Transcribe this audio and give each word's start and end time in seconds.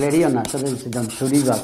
Kleriona, 0.00 0.40
zer 0.48 0.62
zidan, 0.80 1.08
zuri 1.12 1.42
bat. 1.44 1.60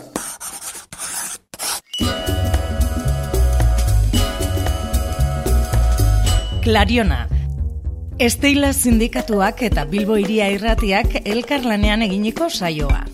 Klariona. 6.67 7.23
Esteila 8.21 8.75
sindikatuak 8.77 9.63
eta 9.71 9.87
Bilbo 9.89 10.21
iria 10.21 10.51
irratiak 10.53 11.17
elkarlanean 11.23 12.05
eginiko 12.11 12.51
saioa. 12.53 13.07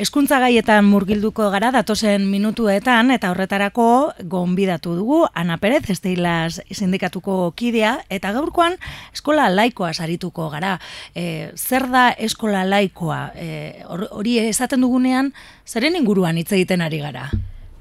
Eskuntza 0.00 0.38
gaietan 0.40 0.86
murgilduko 0.88 1.50
gara 1.52 1.68
datozen 1.74 2.22
minutuetan 2.32 3.10
eta 3.12 3.28
horretarako 3.34 4.14
gonbidatu 4.32 4.94
dugu 4.96 5.18
Ana 5.36 5.58
Perez 5.60 5.90
Esteilas 5.92 6.62
sindikatuko 6.72 7.34
kidea 7.52 7.98
eta 8.08 8.30
gaurkoan 8.32 8.78
eskola 9.12 9.50
laikoa 9.52 9.90
sarituko 9.92 10.48
gara. 10.54 10.78
E, 11.12 11.52
zer 11.52 11.84
da 11.92 12.06
eskola 12.16 12.64
laikoa? 12.64 13.18
E, 13.36 13.84
hori 13.90 14.38
esaten 14.46 14.80
dugunean, 14.80 15.34
zeren 15.68 16.00
inguruan 16.00 16.40
hitz 16.40 16.48
egiten 16.56 16.80
ari 16.80 17.02
gara? 17.04 17.28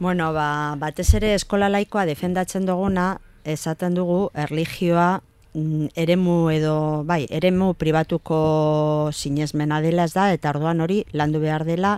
Bueno, 0.03 0.33
ba, 0.35 0.75
batez 0.75 1.13
ere 1.21 1.31
eskola 1.37 1.71
laikoa 1.71 2.03
defendatzen 2.03 2.67
duguna, 2.67 3.13
esaten 3.47 3.95
dugu 3.95 4.25
erlijioa 4.35 5.21
eremu 5.53 6.51
edo 6.53 7.03
bai, 7.05 7.25
eremu 7.29 7.73
pribatuko 7.73 9.09
sinesmena 9.11 9.81
dela 9.81 10.05
ez 10.05 10.13
da 10.13 10.27
eta 10.33 10.51
orduan 10.53 10.81
hori 10.81 11.03
landu 11.11 11.39
behar 11.41 11.65
dela 11.65 11.95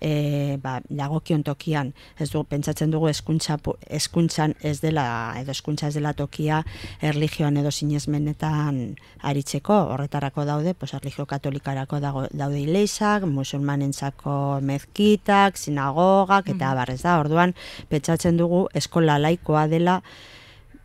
e, 0.00 0.56
ba, 0.62 0.80
lagokion 0.88 1.42
tokian. 1.44 1.92
Ez 2.18 2.30
du, 2.32 2.44
pentsatzen 2.48 2.90
dugu 2.90 3.08
eskuntza, 3.08 3.58
eskuntzan 3.92 4.54
ez 4.62 4.80
dela 4.80 5.34
edo 5.40 5.52
eskuntza 5.52 5.88
ez 5.88 5.94
dela 5.98 6.14
tokia 6.16 6.62
erligioan 7.02 7.58
edo 7.60 7.70
sinesmenetan 7.70 8.96
aritzeko. 9.20 9.76
Horretarako 9.94 10.46
daude 10.48 10.74
pues, 10.74 10.94
erligio 10.94 11.26
katolikarako 11.26 12.00
dago, 12.00 12.26
daude 12.32 12.62
ileisak 12.62 13.26
musulmanentzako 13.28 14.60
mezkitak 14.62 15.60
sinagogak 15.60 16.48
eta 16.48 16.72
mm. 16.72 16.80
barrez 16.80 17.02
da. 17.02 17.18
Orduan 17.20 17.52
pentsatzen 17.92 18.40
dugu 18.40 18.64
eskola 18.72 19.18
laikoa 19.20 19.66
dela 19.68 20.00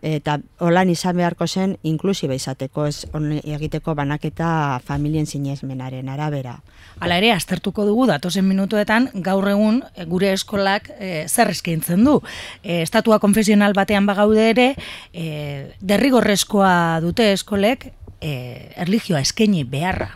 eta 0.02 0.40
holan 0.64 0.90
izan 0.90 1.18
beharko 1.18 1.48
zen 1.48 1.76
inklusibe 1.84 2.36
izateko 2.36 2.86
ez 2.88 3.06
egiteko 3.44 3.96
banaketa 3.96 4.80
familien 4.86 5.26
sinesmenaren 5.28 6.10
arabera. 6.10 6.60
Hala 7.00 7.18
ere, 7.20 7.32
aztertuko 7.32 7.86
dugu 7.88 8.06
datozen 8.10 8.46
minutuetan 8.48 9.10
gaur 9.26 9.48
egun 9.50 9.82
eh, 9.96 10.06
gure 10.06 10.32
eskolak 10.34 10.90
e, 11.00 11.28
zer 11.28 11.52
eskaintzen 11.52 12.04
du. 12.04 12.20
E, 12.64 12.82
estatua 12.84 13.20
konfesional 13.20 13.74
batean 13.74 14.08
bagaude 14.10 14.50
ere, 14.52 14.70
e, 15.14 15.76
derrigorrezkoa 15.80 17.00
dute 17.04 17.32
eskolek 17.34 17.92
e, 18.22 18.32
erligioa 18.76 19.24
eskaini 19.24 19.64
beharra. 19.64 20.14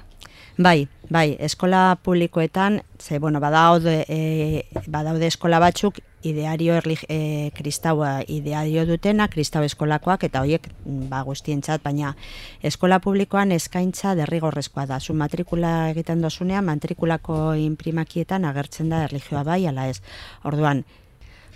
Bai, 0.57 0.87
bai, 1.09 1.35
eskola 1.41 1.97
publikoetan, 2.03 2.83
ze, 2.99 3.17
bueno, 3.19 3.39
badaude, 3.41 4.03
e, 4.07 4.83
badaude 4.87 5.27
eskola 5.31 5.59
batzuk, 5.59 5.97
ideario 6.23 6.73
erli, 6.75 6.97
e, 7.09 7.51
kristaua 7.55 8.23
ideario 8.27 8.85
dutena, 8.87 9.27
kristau 9.27 9.63
eskolakoak, 9.63 10.23
eta 10.29 10.41
horiek, 10.41 10.67
mm, 10.85 11.09
ba, 11.11 11.21
guztientzat, 11.27 11.83
baina 11.83 12.15
eskola 12.63 12.99
publikoan 13.03 13.51
eskaintza 13.51 14.15
derrigorrezkoa 14.15 14.87
da. 14.89 14.99
Zu 14.99 15.13
matrikula 15.13 15.89
egiten 15.91 16.21
dozunean, 16.21 16.65
matrikulako 16.65 17.53
imprimakietan 17.59 18.45
agertzen 18.45 18.89
da 18.89 19.03
erlijioa 19.07 19.43
bai, 19.43 19.65
ala 19.67 19.87
ez. 19.91 20.01
Orduan, 20.43 20.83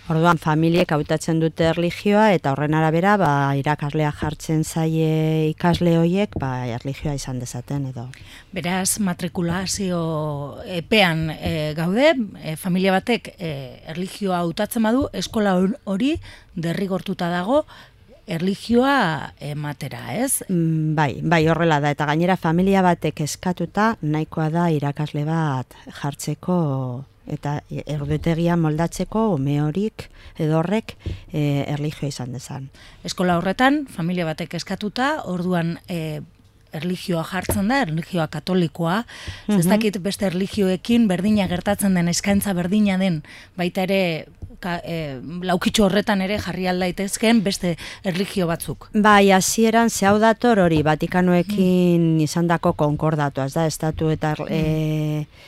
Orduan, 0.08 0.38
familiek 0.40 0.88
hautatzen 0.94 1.36
dute 1.42 1.66
erlijioa 1.68 2.30
eta 2.32 2.54
horren 2.54 2.72
arabera, 2.78 3.18
ba, 3.20 3.32
irakaslea 3.60 4.08
jartzen 4.16 4.62
zaie 4.64 5.50
ikasle 5.50 5.98
hoiek, 6.00 6.32
ba, 6.40 6.64
erlijioa 6.78 7.12
izan 7.18 7.42
dezaten 7.42 7.90
edo. 7.90 8.06
Beraz, 8.56 9.02
matrikulazio 9.04 9.98
epean 10.78 11.26
e, 11.34 11.74
gaude, 11.76 12.14
e, 12.40 12.54
familia 12.56 12.94
batek 12.96 13.34
e, 13.36 13.52
erlijioa 13.92 14.40
hautatzen 14.46 14.88
badu, 14.88 15.04
eskola 15.12 15.58
hori 15.84 16.14
derrigortuta 16.56 17.28
dago, 17.28 17.66
erlijioa 18.24 18.96
ematera, 19.52 20.06
ez? 20.16 20.40
Mm, 20.48 20.96
bai, 20.96 21.10
bai, 21.20 21.42
horrela 21.52 21.82
da, 21.84 21.92
eta 21.92 22.08
gainera 22.08 22.40
familia 22.40 22.80
batek 22.86 23.26
eskatuta, 23.28 23.92
nahikoa 24.00 24.48
da 24.56 24.70
irakasle 24.72 25.28
bat 25.28 25.76
jartzeko 26.00 26.58
eta 27.28 27.58
erdetegia 27.86 28.56
moldatzeko 28.56 29.28
ume 29.34 29.60
horik 29.62 30.08
edo 30.38 30.58
horrek 30.60 30.96
e, 31.32 31.64
erlijio 31.66 32.08
izan 32.08 32.32
dezan. 32.32 32.68
Eskola 33.04 33.38
horretan, 33.38 33.84
familia 33.92 34.26
batek 34.28 34.54
eskatuta, 34.58 35.10
orduan 35.30 35.76
e, 35.88 36.20
erlijioa 36.72 37.24
jartzen 37.24 37.68
da, 37.70 37.82
erlijioa 37.86 38.28
katolikoa, 38.32 39.02
mm 39.46 39.58
ez 39.58 39.66
dakit 39.66 39.96
beste 40.04 40.26
erlijioekin 40.28 41.08
berdina 41.08 41.48
gertatzen 41.48 41.94
den, 41.96 42.08
eskaintza 42.08 42.52
berdina 42.54 42.98
den, 43.00 43.22
baita 43.56 43.86
ere 43.88 44.28
ka, 44.60 44.76
e, 44.84 45.18
laukitxo 45.48 45.86
horretan 45.86 46.20
ere 46.22 46.38
jarri 46.42 46.68
aldaitezken 46.68 47.42
beste 47.42 47.76
erlijio 48.04 48.46
batzuk. 48.50 48.88
Bai, 48.92 49.30
hasieran 49.32 49.90
ze 49.90 50.06
hau 50.06 50.18
dator 50.18 50.60
hori 50.60 50.82
Vatikanoekin 50.82 52.16
mm. 52.16 52.20
izandako 52.28 52.72
konkordatu, 52.72 53.42
ez 53.42 53.54
da, 53.54 53.66
estatu 53.66 54.10
eta 54.14 54.34
mm 54.38 55.46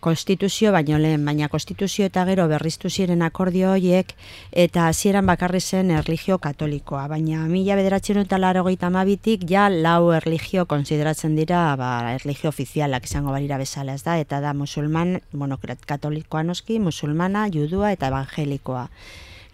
konstituzio 0.00 0.72
baino 0.72 0.98
lehen, 0.98 1.24
baina 1.24 1.48
konstituzio 1.48 2.06
eta 2.06 2.24
gero 2.28 2.46
berriztu 2.48 2.90
ziren 2.90 3.22
akordio 3.22 3.72
horiek 3.72 4.12
eta 4.52 4.86
hasieran 4.88 5.26
bakarri 5.26 5.60
zen 5.60 5.90
erlijio 5.90 6.38
katolikoa, 6.38 7.06
baina 7.08 7.46
mila 7.50 7.76
bederatzen 7.76 8.22
eta 8.22 8.38
laro 8.38 8.64
mabitik 8.90 9.48
ja 9.48 9.68
lau 9.68 10.12
erlijio 10.12 10.66
konsideratzen 10.66 11.36
dira 11.36 11.76
ba, 11.76 12.14
erlijio 12.14 12.48
ofizialak 12.48 13.04
izango 13.04 13.30
barira 13.30 13.58
bezala 13.58 13.94
ez 13.94 14.02
da, 14.02 14.18
eta 14.18 14.40
da 14.40 14.54
musulman, 14.54 15.20
bueno, 15.32 15.58
katolikoa 15.86 16.42
noski, 16.42 16.78
musulmana, 16.78 17.48
judua 17.48 17.92
eta 17.92 18.08
evangelikoa. 18.08 18.88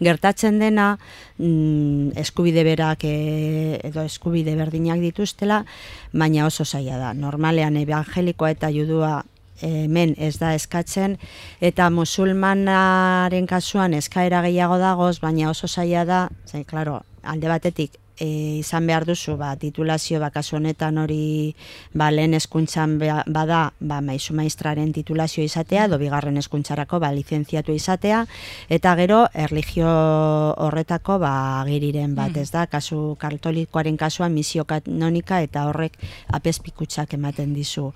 Gertatzen 0.03 0.59
dena 0.59 0.99
mm, 1.39 2.19
eskubide 2.19 2.65
berak 2.65 3.05
e, 3.05 3.79
edo 3.87 4.03
eskubide 4.03 4.57
berdinak 4.59 5.01
dituztela, 5.01 5.63
baina 6.13 6.47
oso 6.47 6.65
zaila 6.65 6.99
da. 6.99 7.13
Normalean 7.15 7.77
evangelikoa 7.77 8.51
eta 8.57 8.73
judua 8.75 9.23
hemen 9.63 10.15
ez 10.19 10.37
da 10.43 10.55
eskatzen. 10.55 11.19
Eta 11.61 11.89
musulmanaren 11.91 13.47
kasuan 13.47 13.95
eskaera 13.95 14.43
gehiago 14.43 14.79
dagoz, 14.83 15.19
baina 15.21 15.51
oso 15.51 15.69
zaila 15.69 16.05
da, 16.05 16.23
zain, 16.47 16.65
claro, 16.65 17.01
alde 17.23 17.49
batetik 17.49 18.03
e, 18.23 18.59
izan 18.61 18.87
behar 18.87 19.05
duzu 19.09 19.37
ba, 19.41 19.53
titulazio 19.57 20.21
bakasu 20.23 20.57
honetan 20.59 20.99
hori 21.03 21.55
ba, 21.95 22.11
lehen 22.15 22.35
eskuntzan 22.39 22.99
bada 23.01 23.63
ba, 23.81 24.01
maizu 24.05 24.37
maestraren 24.39 24.93
titulazio 24.93 25.45
izatea, 25.45 25.89
do 25.89 25.99
bigarren 25.99 26.39
eskuntzarako 26.41 27.01
ba, 27.03 27.13
licenziatu 27.15 27.75
izatea, 27.77 28.25
eta 28.73 28.95
gero 29.01 29.25
erligio 29.35 29.89
horretako 30.67 31.19
ba, 31.23 31.33
giriren 31.69 32.15
bat, 32.19 32.37
ez 32.37 32.51
da, 32.55 32.67
kasu 32.71 33.17
katolikoaren 33.21 33.99
kasuan 33.99 34.35
misio 34.35 34.65
kanonika 34.69 35.41
eta 35.43 35.67
horrek 35.71 35.99
apespikutsak 36.39 37.15
ematen 37.19 37.55
dizu. 37.57 37.91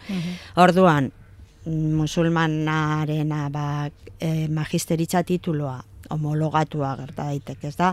Orduan, 0.56 1.12
musulmanaren 1.66 3.34
ba, 3.52 3.90
e, 4.20 4.48
magisteritza 4.48 5.22
tituloa 5.22 5.82
homologatua 6.10 6.94
gerta 7.00 7.26
daiteke, 7.26 7.68
ez 7.68 7.76
da? 7.76 7.92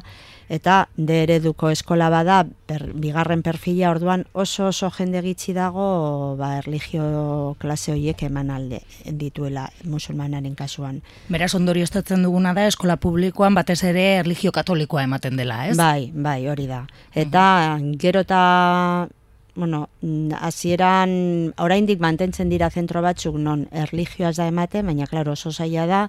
Eta 0.53 0.75
de 0.97 1.21
ereduko 1.23 1.69
eskola 1.73 2.09
bada, 2.13 2.43
bigarren 2.93 3.43
perfila 3.45 3.91
orduan 3.93 4.25
oso 4.33 4.67
oso 4.69 4.89
jende 4.93 5.21
gitzi 5.25 5.53
dago 5.53 6.35
ba, 6.39 6.57
erligio 6.59 7.55
klase 7.61 7.93
horiek 7.93 8.23
eman 8.27 8.51
alde 8.53 8.83
dituela 9.05 9.69
musulmanaren 9.83 10.55
kasuan. 10.55 11.01
Beraz 11.33 11.53
ondorio 11.55 11.87
estatzen 11.87 12.23
duguna 12.23 12.53
da 12.53 12.67
eskola 12.67 12.97
publikoan 12.97 13.55
batez 13.55 13.81
ere 13.83 14.05
erligio 14.19 14.51
katolikoa 14.51 15.03
ematen 15.07 15.37
dela, 15.39 15.63
ez? 15.67 15.77
Bai, 15.77 16.11
bai, 16.13 16.43
hori 16.47 16.67
da. 16.69 16.85
Eta 17.13 17.43
uh 17.79 17.91
gero 18.03 18.21
eta 18.23 19.07
bueno, 19.55 19.89
hasieran 20.39 21.53
oraindik 21.61 21.99
mantentzen 22.01 22.49
dira 22.49 22.69
zentro 22.69 23.01
batzuk 23.05 23.35
non 23.37 23.67
erlijioa 23.71 24.31
da 24.33 24.47
emate, 24.49 24.81
baina 24.81 25.05
claro, 25.07 25.33
oso 25.33 25.51
zaila 25.51 25.85
da 25.85 26.01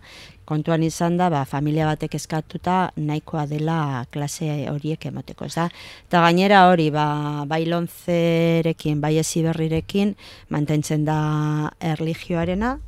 kontuan 0.45 0.83
izan 0.83 1.17
da, 1.17 1.29
ba, 1.33 1.45
familia 1.45 1.87
batek 1.89 2.17
eskatuta 2.17 2.91
nahikoa 2.97 3.47
dela 3.49 4.07
klase 4.13 4.67
horiek 4.71 5.07
emateko, 5.11 5.49
ez 5.49 5.55
da? 5.57 5.69
Eta 6.09 6.25
gainera 6.25 6.67
hori, 6.71 6.91
ba, 6.93 7.45
bai 7.49 7.65
lontzerekin, 7.69 9.01
bai 9.01 9.17
eziberrirekin, 9.21 10.17
mantentzen 10.53 11.05
da 11.05 11.21
erlijioarena, 11.81 12.79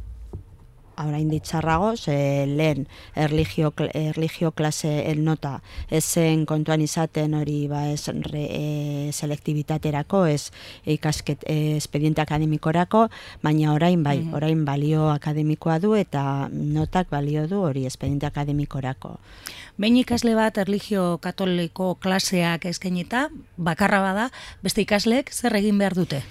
orain 0.98 1.28
ditzarrago, 1.30 1.96
ze 1.96 2.46
lehen 2.46 2.86
erligio, 3.14 3.72
erligio 3.94 4.52
klase 4.52 5.10
el 5.10 5.24
nota 5.24 5.60
esen 5.90 6.46
kontuan 6.46 6.80
izaten 6.80 7.34
hori 7.34 7.66
ba 7.68 7.86
ez 7.90 8.08
re, 8.08 8.44
e, 8.50 9.12
selektibitaterako, 9.12 10.24
ez 10.26 10.50
ikasket 10.84 11.44
e, 11.46 11.76
espediente 11.76 12.22
akademikorako, 12.22 13.08
baina 13.42 13.72
orain 13.74 14.02
bai, 14.02 14.18
mm. 14.22 14.34
orain 14.34 14.64
balio 14.64 15.10
akademikoa 15.10 15.78
du 15.78 15.94
eta 15.94 16.48
notak 16.52 17.10
balio 17.10 17.46
du 17.48 17.62
hori 17.62 17.86
espediente 17.86 18.26
akademikorako. 18.26 19.16
Behin 19.76 19.98
ikasle 20.00 20.34
bat 20.34 20.58
erligio 20.58 21.18
katoliko 21.20 21.94
klaseak 22.00 22.64
eskainita, 22.64 23.28
bakarra 23.56 24.00
bada, 24.00 24.30
beste 24.62 24.86
ikasleek 24.86 25.32
zer 25.32 25.56
egin 25.58 25.78
behar 25.78 25.96
dute? 25.98 26.22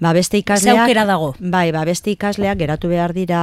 Ba, 0.00 0.12
beste 0.12 0.38
ikasleak... 0.40 0.74
Ze 0.74 0.80
aukera 0.80 1.04
dago? 1.06 1.34
Bai, 1.38 1.70
ba, 1.72 1.84
beste 1.84 2.10
ikasleak 2.14 2.58
geratu 2.58 2.90
behar 2.90 3.14
dira 3.16 3.42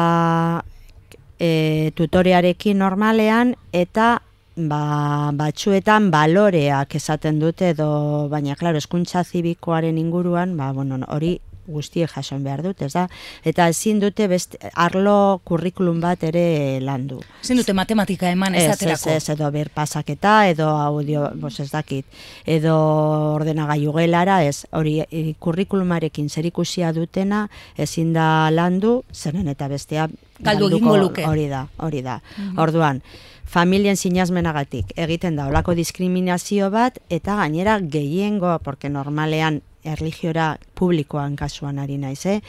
e, 1.39 1.92
tutorearekin 1.95 2.81
normalean 2.81 3.56
eta 3.71 4.21
ba, 4.56 5.31
batzuetan 5.38 6.09
baloreak 6.12 6.95
esaten 7.00 7.39
dute 7.39 7.71
edo, 7.75 8.27
baina, 8.30 8.57
klaro, 8.59 8.81
eskuntza 8.81 9.24
zibikoaren 9.24 9.98
inguruan, 9.98 10.57
ba, 10.57 10.71
bueno, 10.75 11.00
hori 11.07 11.39
guztiek 11.72 12.12
jason 12.12 12.44
behar 12.44 12.64
dute, 12.66 12.86
ez 12.86 12.94
da? 12.94 13.08
Eta 13.48 13.68
ezin 13.72 14.00
dute 14.02 14.28
beste, 14.32 14.60
arlo 14.76 15.42
kurrikulum 15.48 16.02
bat 16.04 16.24
ere 16.28 16.80
landu. 16.84 17.22
Ezin 17.42 17.62
dute 17.62 17.74
matematika 17.78 18.30
eman 18.32 18.56
ez, 18.56 18.68
Ez, 18.72 18.82
ez, 18.88 19.08
ez, 19.08 19.30
edo 19.34 19.50
berpasaketa, 19.52 20.36
edo 20.52 20.70
audio, 20.70 21.30
bos 21.36 21.58
ez 21.60 21.70
dakit, 21.72 22.06
edo 22.46 22.76
ordenagailu 23.36 23.94
gelara, 23.98 24.42
ez, 24.46 24.66
hori 24.72 25.00
e, 25.04 25.24
kurrikulumarekin 25.40 26.30
zerikusia 26.30 26.94
dutena, 26.94 27.48
ezin 27.78 28.14
da 28.14 28.50
landu, 28.52 29.02
zeren 29.14 29.48
eta 29.52 29.68
bestea 29.72 30.08
Galdu 30.42 30.72
egingo 30.72 30.98
luke. 30.98 31.26
Hori 31.28 31.48
da, 31.52 31.66
hori 31.86 32.02
da. 32.06 32.20
Orduan, 32.62 33.02
familien 33.52 33.98
sinazmenagatik 34.00 34.94
egiten 35.00 35.38
da 35.38 35.48
olako 35.52 35.76
diskriminazio 35.78 36.72
bat, 36.74 36.98
eta 37.10 37.38
gainera 37.42 37.80
gehiengo, 37.80 38.58
porque 38.64 38.90
normalean 38.90 39.62
erligiora 39.83 40.57
publikoan 40.75 41.36
kasuan 41.36 41.80
ari 41.80 41.98
naiz, 41.98 42.25
eh? 42.25 42.42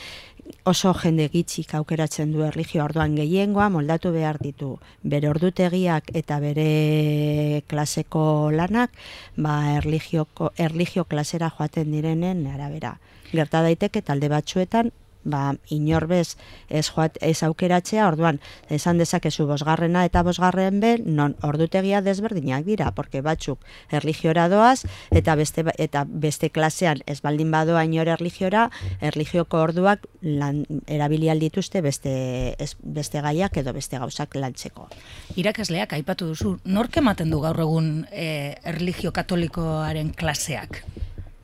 oso 0.64 0.93
jende 0.94 1.29
gitxik 1.32 1.75
aukeratzen 1.79 2.32
du 2.34 2.43
erlijio 2.46 2.84
orduan 2.84 3.14
gehiengoa 3.19 3.69
moldatu 3.75 4.12
behar 4.14 4.38
ditu 4.43 4.70
bere 5.14 5.29
ordutegiak 5.31 6.11
eta 6.20 6.38
bere 6.43 7.62
klaseko 7.70 8.25
lanak 8.55 8.90
ba 9.37 9.55
erligioko 9.76 10.52
erligio 10.67 11.05
klasera 11.05 11.50
joaten 11.58 11.93
direnen 11.94 12.46
arabera 12.55 12.96
gerta 13.32 13.62
daiteke 13.62 14.02
talde 14.02 14.28
batzuetan 14.28 14.93
ba, 15.25 15.55
inorbez 15.71 16.37
ez, 16.69 16.87
joat, 16.91 17.19
ez 17.21 17.43
aukeratzea, 17.43 18.07
orduan, 18.09 18.41
esan 18.71 18.99
dezakezu 18.99 19.47
bosgarrena 19.47 20.05
eta 20.09 20.23
bosgarren 20.27 20.81
be, 20.81 20.97
non 21.05 21.37
ordutegia 21.43 22.01
desberdinak 22.03 22.65
dira, 22.65 22.91
porque 22.95 23.23
batzuk 23.23 23.61
erligiora 23.91 24.49
doaz, 24.49 24.83
eta 25.11 25.35
beste, 25.39 25.63
ba- 25.63 25.77
eta 25.79 26.05
beste 26.07 26.51
klasean 26.51 27.03
ez 27.07 27.21
baldin 27.23 27.51
badoa 27.51 27.85
inor 27.85 28.09
erligiora, 28.09 28.71
erligioko 29.01 29.63
orduak 29.63 30.07
lan, 30.23 30.65
erabili 30.87 31.29
aldituzte 31.33 31.81
beste, 31.83 32.13
ez, 32.59 32.75
beste 32.83 33.21
gaiak 33.23 33.57
edo 33.57 33.73
beste 33.73 33.99
gauzak 33.99 34.35
lantzeko. 34.35 34.89
Irakasleak 35.37 35.93
aipatu 35.99 36.33
duzu, 36.33 36.57
nork 36.65 36.97
ematen 36.97 37.31
du 37.31 37.41
gaur 37.41 37.59
egun 37.61 38.07
e, 38.11 38.57
erligio 38.65 39.13
katolikoaren 39.13 40.13
klaseak? 40.17 40.83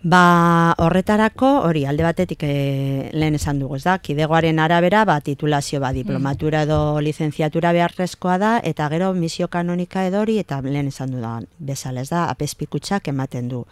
Ba, 0.02 0.74
horretarako, 0.78 1.48
hori, 1.66 1.80
alde 1.90 2.04
batetik 2.06 2.44
e, 2.46 3.10
lehen 3.18 3.34
esan 3.34 3.58
dugu, 3.58 3.80
ez 3.80 3.82
da, 3.82 3.96
kidegoaren 3.98 4.60
arabera, 4.62 5.02
ba, 5.04 5.16
titulazio, 5.20 5.80
ba, 5.82 5.90
diplomatura 5.92 6.62
edo 6.62 7.00
lizenziatura 7.02 7.72
beharrezkoa 7.74 8.36
da, 8.38 8.52
eta 8.62 8.86
gero 8.92 9.10
misio 9.12 9.48
kanonika 9.50 10.06
edo 10.06 10.20
hori, 10.22 10.38
eta 10.38 10.60
lehen 10.62 10.92
esan 10.92 11.10
du 11.16 11.18
da, 11.18 11.40
bezala, 11.58 12.06
ez 12.06 12.12
da, 12.12 12.28
apespikutsak 12.30 13.10
ematen 13.10 13.48
du. 13.50 13.64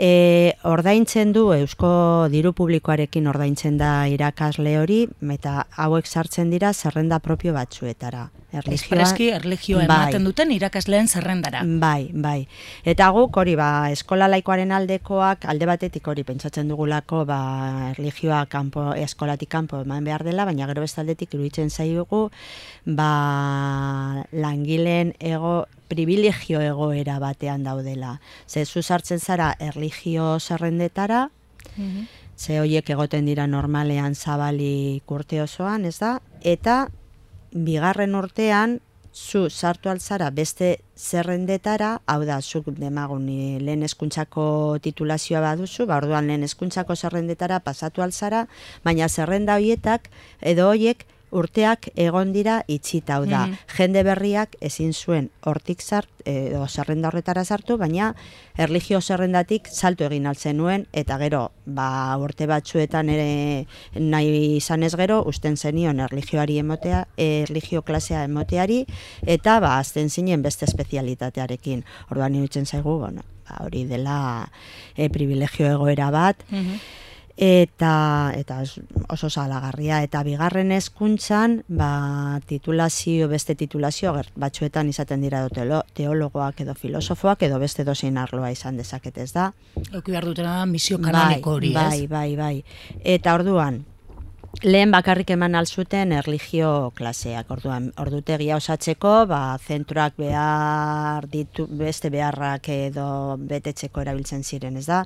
E, 0.00 0.56
ordaintzen 0.64 1.34
du, 1.36 1.50
eusko 1.52 1.90
diru 2.32 2.54
publikoarekin 2.56 3.26
ordaintzen 3.28 3.74
da 3.76 4.06
irakasle 4.08 4.78
hori, 4.80 5.02
eta 5.34 5.66
hauek 5.76 6.06
sartzen 6.08 6.48
dira 6.48 6.70
zerrenda 6.72 7.18
propio 7.20 7.52
batzuetara. 7.52 8.30
Erlijioa- 8.50 8.74
Espreski 8.74 9.26
erligioa 9.30 9.84
Bai. 9.84 9.96
ematen 10.06 10.24
duten 10.24 10.50
irakasleen 10.50 11.06
zerrendara. 11.06 11.60
Bai, 11.82 12.08
bai. 12.14 12.48
Eta 12.82 13.10
guk 13.14 13.36
hori 13.36 13.54
ba 13.60 13.90
eskola 13.92 14.26
laikoaren 14.26 14.72
aldekoak 14.72 15.44
alde 15.44 15.66
batetik 15.68 16.08
hori 16.08 16.24
pentsatzen 16.24 16.66
dugulako 16.72 17.24
ba 17.28 17.90
erlijioa 17.92 18.46
kanpo 18.50 18.94
eskolatik 18.94 19.50
kanpo 19.52 19.82
eman 19.84 20.02
behar 20.04 20.24
dela, 20.24 20.44
baina 20.48 20.66
gero 20.66 20.80
beste 20.80 21.00
aldetik 21.04 21.34
iruditzen 21.34 21.68
zaigu 21.70 22.30
ba 22.86 24.24
langileen 24.32 25.12
ego 25.20 25.66
privilegio 25.90 26.62
egoera 26.62 27.18
batean 27.20 27.64
daudela. 27.66 28.20
Ze 28.46 28.64
zu 28.64 28.82
sartzen 28.82 29.18
zara 29.20 29.54
erlijio 29.58 30.38
zerrendetara, 30.40 31.28
Mhm. 31.76 32.06
ze 32.36 32.58
hoiek 32.58 32.88
egoten 32.90 33.26
dira 33.26 33.46
normalean 33.46 34.14
zabali 34.14 35.02
urte 35.06 35.42
osoan, 35.42 35.84
ez 35.84 35.98
da? 35.98 36.20
Eta 36.40 36.88
bigarren 37.52 38.14
urtean 38.14 38.80
zu 39.12 39.50
sartu 39.50 39.90
altzara 39.90 40.30
beste 40.30 40.78
zerrendetara, 40.96 42.00
hau 42.06 42.24
da, 42.24 42.40
zuk 42.40 42.68
demagun 42.78 43.28
eh, 43.28 43.58
lehen 43.60 43.82
eskuntzako 43.82 44.78
titulazioa 44.80 45.40
baduzu, 45.40 45.86
ba 45.86 45.96
orduan 45.98 46.28
lehen 46.30 46.44
eskuntzako 46.46 46.94
zerrendetara 46.96 47.58
pasatu 47.60 48.02
altzara, 48.02 48.46
baina 48.84 49.08
zerrenda 49.08 49.56
hoietak 49.58 50.08
edo 50.40 50.68
hoiek 50.70 51.04
urteak 51.30 51.88
egon 51.96 52.32
dira 52.32 52.64
itxita, 52.68 53.16
hau 53.16 53.26
da, 53.26 53.46
Mhm. 53.46 53.56
jende 53.76 54.02
berriak 54.02 54.56
ezin 54.60 54.92
zuen 54.92 55.30
hortik 55.44 55.80
zart, 55.82 56.08
edo 56.24 56.66
zerrenda 56.68 57.08
horretara 57.08 57.44
sartu, 57.44 57.76
baina 57.78 58.14
erligio 58.58 59.00
zerrendatik 59.00 59.68
salto 59.70 60.04
egin 60.04 60.26
altzen 60.26 60.56
nuen, 60.56 60.86
eta 60.92 61.16
gero, 61.18 61.52
ba, 61.66 62.16
urte 62.18 62.46
batzuetan 62.46 63.08
ere 63.08 63.66
nahi 63.94 64.56
izan 64.56 64.82
ez 64.82 64.94
gero, 64.96 65.22
usten 65.26 65.56
zenion 65.56 66.00
erligioari 66.00 66.58
emotea, 66.58 67.06
erligio 67.16 67.82
klasea 67.82 68.24
emoteari, 68.24 68.86
eta 69.24 69.60
ba, 69.60 69.78
azten 69.78 70.10
zinen 70.10 70.42
beste 70.42 70.66
espezialitatearekin. 70.66 71.84
Orduan 72.10 72.34
iruditzen 72.34 72.66
zaigu, 72.66 72.98
bueno, 72.98 73.22
ba, 73.48 73.64
hori 73.64 73.84
dela 73.84 74.50
e, 74.96 75.08
privilegio 75.08 75.66
egoera 75.66 76.10
bat, 76.10 76.42
Mhm. 76.50 76.80
Eta 77.40 78.34
eta 78.36 78.60
oso 79.08 79.30
salagarria 79.30 80.02
eta 80.04 80.20
bigarren 80.22 80.72
hezkuntzan 80.76 81.62
ba 81.68 82.38
titulazio 82.46 83.28
beste 83.32 83.54
titulazio 83.56 84.12
batzuetan 84.36 84.88
izaten 84.92 85.24
dira 85.24 85.40
dutelo, 85.48 85.80
teologoak 85.94 86.60
edo 86.60 86.74
filosofoak 86.74 87.42
edo 87.48 87.58
beste 87.58 87.84
dozein 87.84 88.18
arloa 88.18 88.50
izan 88.52 88.76
dezaket 88.76 89.18
ez 89.18 89.32
da 89.32 89.52
Euki 89.92 90.12
behar 90.12 90.28
dutena 90.28 90.58
da 90.58 90.66
misio 90.66 90.98
kanoniko 91.00 91.56
hori, 91.56 91.72
bai, 91.72 92.04
ez? 92.04 92.10
bai, 92.10 92.36
bai. 92.36 92.64
Eta 93.04 93.34
orduan, 93.34 93.84
lehen 94.62 94.90
bakarrik 94.90 95.30
eman 95.30 95.54
alzuten 95.54 96.12
erligio 96.12 96.90
klaseak, 96.96 97.50
orduan, 97.54 97.90
ordutegia 98.02 98.56
osatzeko, 98.58 99.24
ba, 99.30 99.56
zentroak 99.58 100.18
behar 100.20 101.26
ditu, 101.30 101.66
beste 101.70 102.10
beharrak 102.12 102.68
edo 102.74 103.36
betetzeko 103.38 104.02
erabiltzen 104.02 104.42
ziren, 104.44 104.76
ez 104.76 104.86
da? 104.90 105.04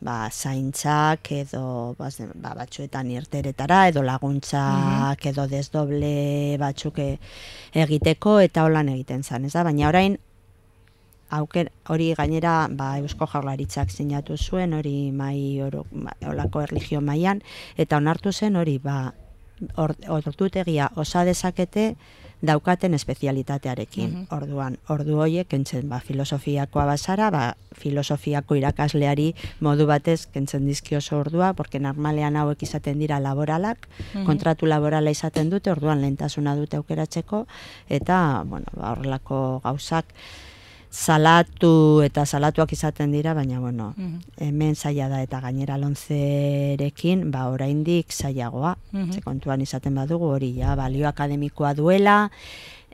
Ba, 0.00 0.16
zaintzak 0.32 1.30
edo 1.32 1.94
baz- 1.98 2.26
ba, 2.34 2.54
batzuetan 2.58 3.10
irteretara 3.14 3.86
edo 3.88 4.02
laguntzak 4.02 5.24
edo 5.26 5.46
desdoble 5.48 6.56
batzuk 6.60 6.98
e- 6.98 7.18
egiteko 7.74 8.40
eta 8.40 8.64
holan 8.64 8.88
egiten 8.92 9.22
zen, 9.22 9.44
ez 9.44 9.52
da? 9.52 9.62
Baina 9.64 9.88
orain 9.88 10.18
auker, 11.30 11.72
hori 11.88 12.12
gainera 12.14 12.68
ba, 12.70 12.98
Eusko 12.98 13.26
Jaurlaritzak 13.26 13.90
sinatu 13.90 14.36
zuen 14.36 14.74
hori 14.74 15.10
mai 15.12 15.60
oro, 15.62 15.86
ma, 15.92 16.12
olako 16.28 16.62
erligio 16.62 17.00
mailan 17.00 17.42
eta 17.76 17.96
onartu 17.96 18.32
zen 18.32 18.56
hori 18.56 18.78
ba 18.78 19.14
or- 19.76 19.96
ordutegia 20.08 20.90
osa 20.96 21.24
dezakete 21.24 21.96
daukaten 22.42 22.92
espezialitatearekin. 22.94 24.26
Orduan, 24.30 24.76
ordu 24.92 25.16
hoiek 25.22 25.48
kentzen 25.48 25.88
ba 25.88 26.00
filosofiakoa 26.04 26.84
basara, 26.84 27.30
ba 27.30 27.56
filosofiako 27.72 28.58
irakasleari 28.60 29.30
modu 29.60 29.86
batez 29.88 30.26
kentzen 30.26 30.66
dizkio 30.66 30.98
oso 30.98 31.18
ordua, 31.18 31.54
porque 31.54 31.80
normalean 31.80 32.36
hauek 32.36 32.62
izaten 32.62 32.98
dira 33.00 33.18
laboralak, 33.20 33.88
kontratu 34.26 34.66
laborala 34.66 35.10
izaten 35.10 35.48
dute, 35.50 35.70
orduan 35.72 36.00
lehentasuna 36.04 36.54
dute 36.56 36.76
aukeratzeko 36.76 37.46
eta 37.88 38.42
bueno, 38.44 38.66
ba 38.76 38.92
horrelako 38.92 39.60
gauzak 39.64 40.12
salatu 40.96 42.00
eta 42.04 42.24
salatuak 42.24 42.72
izaten 42.72 43.12
dira, 43.12 43.34
baina 43.36 43.60
bueno, 43.60 43.92
Mhm. 43.96 44.20
hemen 44.48 44.74
zaila 44.76 45.08
da 45.08 45.22
eta 45.22 45.40
gainera 45.40 45.76
lonzerekin, 45.78 47.30
ba 47.30 47.48
oraindik 47.52 48.12
zailagoa. 48.12 48.76
Mhm. 48.92 49.12
Ze 49.12 49.20
kontuan 49.20 49.60
izaten 49.60 49.94
badugu 49.94 50.24
hori 50.36 50.54
ja 50.56 50.74
balio 50.74 51.08
akademikoa 51.08 51.74
duela, 51.74 52.30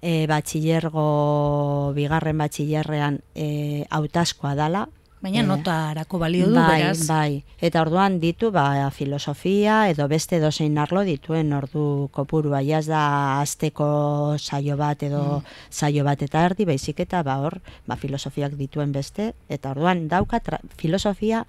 e, 0.03 0.27
batxilergo 0.27 1.93
bigarren 1.95 2.39
batxilerrean 2.39 3.21
e, 3.35 3.87
hautaskoa 3.91 4.55
dala, 4.57 4.89
Baina 5.23 5.41
Eh, 5.41 5.47
notarako 5.47 6.19
balio 6.19 6.49
du, 6.49 6.55
bai, 6.57 6.81
beraz. 6.83 7.07
bai. 7.07 7.45
Eta 7.61 7.81
orduan 7.83 8.19
ditu 8.19 8.51
ba, 8.51 8.91
filosofia 8.91 9.89
edo 9.89 10.09
beste 10.09 10.41
dozein 10.41 10.79
arlo 10.79 11.05
dituen 11.07 11.53
ordu 11.53 12.09
kopurua. 12.11 12.61
Ja 12.67 12.79
ez 12.83 12.87
da 12.91 13.41
azteko 13.41 14.35
saio 14.39 14.77
bat 14.77 15.03
edo 15.03 15.45
saio 15.71 16.03
bat 16.05 16.23
eta 16.23 16.43
erdi, 16.45 16.65
baizik 16.67 16.99
eta 17.01 17.23
ba, 17.23 17.39
hor 17.39 17.61
ba, 17.87 17.95
filosofiak 17.97 18.53
dituen 18.59 18.91
beste. 18.93 19.35
Eta 19.49 19.71
orduan 19.71 20.09
dauka 20.09 20.41
tra, 20.41 20.59
filosofia 20.77 21.47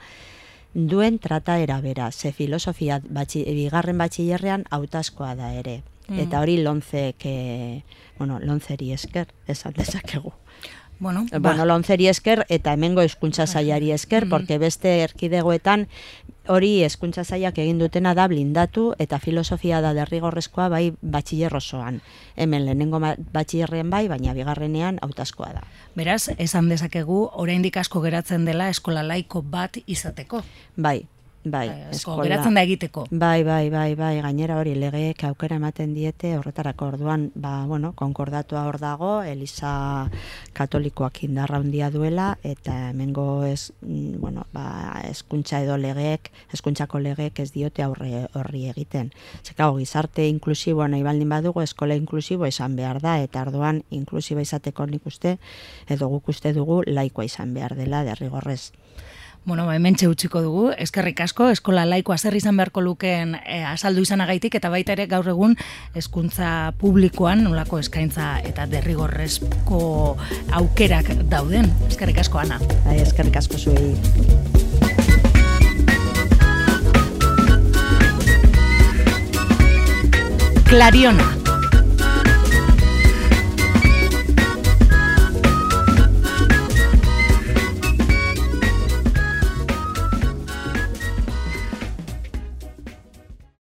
duen 0.75 1.18
trataera 1.20 1.82
bera. 1.82 2.12
Ze 2.12 2.32
filosofia 2.32 3.01
batxi, 3.10 3.44
bigarren 3.44 3.98
batxilerrean 3.98 4.65
hautaskoa 4.70 5.34
da 5.36 5.51
ere. 5.53 5.82
Mm. 6.10 6.20
Eta 6.20 6.42
hori 6.42 6.62
lontzek, 6.62 7.15
eh, 7.25 7.84
bueno, 8.20 8.38
lontzeri 8.39 8.92
esker, 8.94 9.27
esan 9.48 9.74
dezakegu. 9.74 10.34
Bueno, 11.00 11.25
ba. 11.31 11.39
bueno 11.39 11.65
lontzeri 11.65 12.07
esker 12.07 12.45
eta 12.50 12.73
hemengo 12.73 13.01
hezkuntza 13.01 13.47
saiari 13.47 13.91
esker, 13.91 14.25
mm 14.25 14.29
porque 14.29 14.57
beste 14.57 15.03
erkidegoetan 15.03 15.88
hori 16.47 16.83
hezkuntza 16.83 17.23
saiak 17.23 17.57
egin 17.57 17.79
dutena 17.79 18.13
da 18.15 18.27
blindatu 18.27 18.93
eta 19.00 19.19
filosofia 19.19 19.79
da 19.81 19.93
derrigorrezkoa 19.93 20.67
bai 20.69 20.93
batxiller 21.01 21.55
osoan. 21.55 22.01
Hemen 22.35 22.65
lehenengo 22.65 23.00
batxillerrean 23.00 23.89
bai, 23.89 24.07
baina 24.07 24.33
bigarrenean 24.33 25.00
hautazkoa 25.01 25.53
da. 25.53 25.63
Beraz, 25.95 26.29
esan 26.38 26.69
dezakegu 26.69 27.29
oraindik 27.33 27.77
asko 27.77 28.01
geratzen 28.01 28.45
dela 28.45 28.69
eskola 28.69 29.03
laiko 29.03 29.41
bat 29.41 29.77
izateko. 29.85 30.43
Bai, 30.75 31.05
Bai, 31.43 31.67
bai 31.67 31.91
eskola. 31.91 32.23
Geratzen 32.23 32.55
da 32.55 32.62
egiteko. 32.63 33.03
Bai, 33.12 33.43
bai, 33.43 33.69
bai, 33.69 33.95
bai, 34.00 34.13
gainera 34.23 34.55
hori 34.62 34.77
legeek 34.79 35.25
aukera 35.27 35.57
ematen 35.59 35.91
diete 35.95 36.38
horretarako 36.38 36.88
orduan, 36.93 37.25
ba, 37.35 37.65
bueno, 37.67 37.91
konkordatua 38.00 38.63
hor 38.69 38.79
dago, 38.79 39.12
Elisa 39.27 40.09
Katolikoak 40.55 41.23
indarra 41.27 41.59
handia 41.59 41.89
duela 41.91 42.38
eta 42.47 42.89
hemengo 42.91 43.43
ez, 43.43 43.73
mm, 43.81 44.21
bueno, 44.21 44.47
ba, 44.55 45.01
eskuntza 45.09 45.59
edo 45.65 45.75
legeek, 45.77 46.31
eskuntzako 46.55 47.03
legeek 47.03 47.43
ez 47.43 47.51
diote 47.51 47.83
aurre 47.83 48.27
horri 48.33 48.65
egiten. 48.71 49.12
Zekago 49.43 49.77
gizarte 49.81 50.29
inklusiboa 50.29 50.88
nahi 50.88 51.03
baldin 51.03 51.29
badugu 51.29 51.62
eskola 51.62 52.00
inklusibo 52.00 52.47
izan 52.47 52.77
behar 52.79 53.01
da 53.03 53.17
eta 53.19 53.43
orduan 53.43 53.83
inklusiba 53.91 54.41
izateko 54.41 54.88
nik 54.88 55.05
uste 55.12 55.38
edo 55.89 56.07
guk 56.07 56.31
uste 56.31 56.53
dugu 56.53 56.83
laikoa 56.88 57.27
izan 57.27 57.53
behar 57.53 57.75
dela 57.75 58.05
derrigorrez. 58.07 58.71
Bueno, 59.45 59.65
ba, 59.65 59.75
hemen 59.75 59.97
utziko 60.07 60.39
dugu, 60.41 60.69
eskerrik 60.77 61.19
asko, 61.19 61.50
eskola 61.51 61.83
laikoa 61.83 62.15
zer 62.17 62.38
izan 62.39 62.55
beharko 62.55 62.79
lukeen 62.79 63.35
e, 63.43 63.57
azaldu 63.67 64.05
izanagaitik, 64.05 64.55
eta 64.55 64.69
baita 64.71 64.95
ere 64.95 65.05
gaur 65.12 65.27
egun 65.27 65.57
hezkuntza 65.93 66.71
publikoan 66.79 67.43
nolako 67.43 67.81
eskaintza 67.83 68.38
eta 68.39 68.69
derrigorrezko 68.71 70.15
aukerak 70.62 71.12
dauden. 71.27 71.67
Eskerrik 71.89 72.23
asko, 72.23 72.39
Ana. 72.39 72.62
Bai, 72.88 73.01
eskerrik 73.03 73.35
asko 73.35 73.59
zuei. 73.59 73.97
Clariona. 80.71 81.42